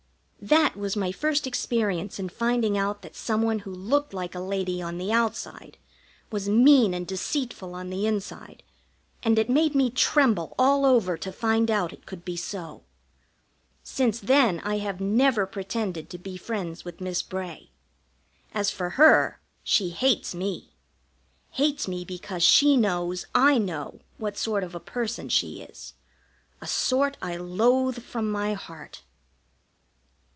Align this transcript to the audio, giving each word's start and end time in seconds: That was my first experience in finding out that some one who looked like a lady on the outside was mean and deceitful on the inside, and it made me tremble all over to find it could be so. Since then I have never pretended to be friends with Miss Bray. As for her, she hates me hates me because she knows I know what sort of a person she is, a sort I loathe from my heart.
That 0.43 0.75
was 0.75 0.95
my 0.95 1.11
first 1.11 1.45
experience 1.45 2.17
in 2.17 2.27
finding 2.27 2.75
out 2.75 3.03
that 3.03 3.15
some 3.15 3.43
one 3.43 3.59
who 3.59 3.71
looked 3.71 4.11
like 4.11 4.33
a 4.33 4.39
lady 4.39 4.81
on 4.81 4.97
the 4.97 5.13
outside 5.13 5.77
was 6.31 6.49
mean 6.49 6.95
and 6.95 7.05
deceitful 7.05 7.75
on 7.75 7.91
the 7.91 8.07
inside, 8.07 8.63
and 9.21 9.37
it 9.37 9.51
made 9.51 9.75
me 9.75 9.91
tremble 9.91 10.55
all 10.57 10.83
over 10.83 11.15
to 11.15 11.31
find 11.31 11.69
it 11.69 12.07
could 12.07 12.25
be 12.25 12.35
so. 12.35 12.81
Since 13.83 14.19
then 14.19 14.59
I 14.61 14.79
have 14.79 14.99
never 14.99 15.45
pretended 15.45 16.09
to 16.09 16.17
be 16.17 16.37
friends 16.37 16.83
with 16.83 17.01
Miss 17.01 17.21
Bray. 17.21 17.69
As 18.51 18.71
for 18.71 18.89
her, 18.91 19.39
she 19.61 19.89
hates 19.89 20.33
me 20.33 20.73
hates 21.51 21.87
me 21.87 22.03
because 22.03 22.41
she 22.41 22.75
knows 22.77 23.27
I 23.35 23.59
know 23.59 23.99
what 24.17 24.39
sort 24.39 24.63
of 24.63 24.73
a 24.73 24.79
person 24.79 25.29
she 25.29 25.61
is, 25.61 25.93
a 26.59 26.65
sort 26.65 27.15
I 27.21 27.35
loathe 27.35 28.01
from 28.01 28.31
my 28.31 28.53
heart. 28.55 29.03